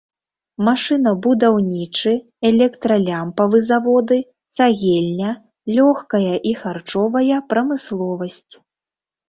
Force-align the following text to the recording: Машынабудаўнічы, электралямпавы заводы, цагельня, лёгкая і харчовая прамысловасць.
Машынабудаўнічы, 0.67 2.13
электралямпавы 2.49 3.61
заводы, 3.69 4.19
цагельня, 4.59 5.31
лёгкая 5.77 6.35
і 6.51 6.57
харчовая 6.65 7.35
прамысловасць. 7.55 8.53